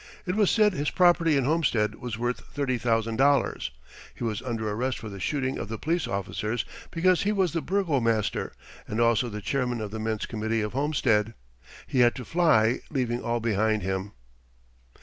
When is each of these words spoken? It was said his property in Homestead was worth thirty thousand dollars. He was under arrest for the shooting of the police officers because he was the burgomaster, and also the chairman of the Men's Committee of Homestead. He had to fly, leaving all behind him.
It 0.25 0.35
was 0.35 0.49
said 0.49 0.73
his 0.73 0.89
property 0.89 1.37
in 1.37 1.43
Homestead 1.45 1.93
was 1.93 2.17
worth 2.17 2.39
thirty 2.39 2.79
thousand 2.79 3.17
dollars. 3.17 3.69
He 4.15 4.23
was 4.23 4.41
under 4.41 4.67
arrest 4.67 4.97
for 4.97 5.09
the 5.09 5.19
shooting 5.19 5.59
of 5.59 5.67
the 5.67 5.77
police 5.77 6.07
officers 6.07 6.65
because 6.89 7.21
he 7.21 7.31
was 7.31 7.53
the 7.53 7.61
burgomaster, 7.61 8.53
and 8.87 8.99
also 8.99 9.29
the 9.29 9.41
chairman 9.41 9.79
of 9.79 9.91
the 9.91 9.99
Men's 9.99 10.25
Committee 10.25 10.61
of 10.61 10.73
Homestead. 10.73 11.35
He 11.85 11.99
had 11.99 12.15
to 12.15 12.25
fly, 12.25 12.79
leaving 12.89 13.21
all 13.21 13.39
behind 13.39 13.83
him. 13.83 14.13